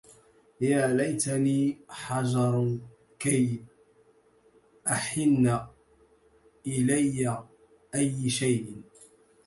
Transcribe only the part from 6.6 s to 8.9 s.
إلي أيِّ شيء!